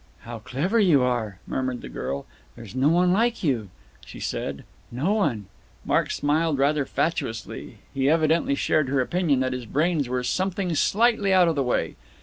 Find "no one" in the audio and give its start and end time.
2.73-3.11, 4.91-5.45